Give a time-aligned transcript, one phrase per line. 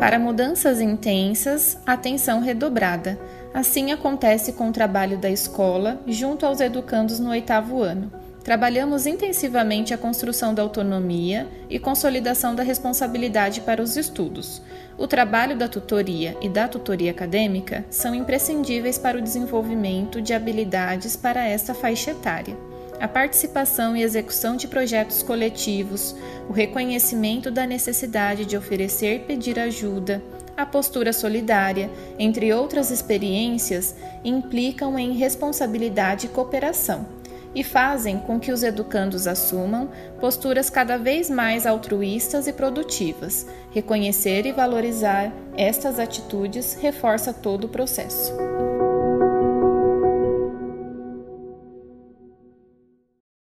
[0.00, 3.20] Para mudanças intensas, atenção redobrada.
[3.52, 8.10] Assim acontece com o trabalho da escola junto aos educandos no oitavo ano.
[8.42, 14.62] Trabalhamos intensivamente a construção da autonomia e consolidação da responsabilidade para os estudos.
[14.96, 21.14] O trabalho da tutoria e da tutoria acadêmica são imprescindíveis para o desenvolvimento de habilidades
[21.14, 22.69] para esta faixa etária.
[23.00, 26.14] A participação e execução de projetos coletivos,
[26.50, 30.22] o reconhecimento da necessidade de oferecer e pedir ajuda,
[30.54, 37.06] a postura solidária, entre outras experiências, implicam em responsabilidade e cooperação
[37.54, 39.88] e fazem com que os educandos assumam
[40.20, 43.46] posturas cada vez mais altruístas e produtivas.
[43.72, 48.32] Reconhecer e valorizar estas atitudes reforça todo o processo.